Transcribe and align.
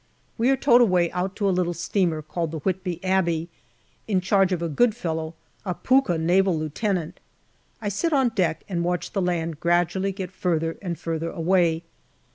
We 0.35 0.49
are 0.49 0.57
towed 0.57 0.81
away 0.81 1.11
out 1.11 1.35
to 1.35 1.47
a 1.47 1.51
little 1.53 1.75
steamer 1.75 2.23
called 2.23 2.49
the 2.49 2.57
Whitby 2.57 3.03
Abbey, 3.03 3.49
in 4.07 4.19
charge 4.19 4.51
of 4.51 4.63
a 4.63 4.67
good 4.67 4.95
fellow, 4.95 5.35
a" 5.63 5.75
pukkah" 5.83 6.17
Naval 6.27 6.57
Lieutenant. 6.57 7.19
I 7.83 7.89
sit 7.89 8.11
on 8.11 8.29
deck 8.29 8.63
and 8.67 8.83
watch 8.83 9.11
the 9.11 9.21
land 9.21 9.59
gradually 9.59 10.11
get 10.11 10.31
further 10.31 10.79
and 10.81 10.97
further 10.97 11.29
away. 11.29 11.83